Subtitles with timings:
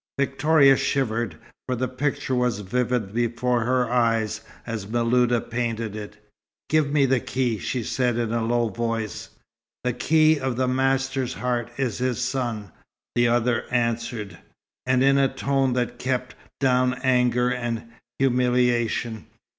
[0.17, 6.17] Victoria shivered, for the picture was vivid before her eyes, as Miluda painted it.
[6.69, 9.29] "Give me the key," she said in a low voice.
[9.83, 12.71] "The key of the master's heart is his son,"
[13.13, 14.39] the other answered,
[14.87, 19.27] in a tone that kept down anger and humiliation.